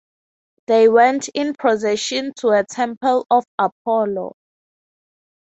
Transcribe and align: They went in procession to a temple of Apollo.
They 0.65 0.89
went 0.89 1.29
in 1.35 1.53
procession 1.53 2.33
to 2.37 2.47
a 2.49 2.63
temple 2.63 3.27
of 3.29 3.45
Apollo. 3.59 4.35